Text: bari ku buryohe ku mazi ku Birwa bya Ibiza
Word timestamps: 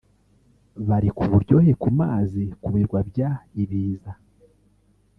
bari 0.87 1.09
ku 1.17 1.23
buryohe 1.31 1.71
ku 1.81 1.87
mazi 1.99 2.43
ku 2.61 2.69
Birwa 2.73 2.99
bya 3.09 3.29
Ibiza 3.63 4.11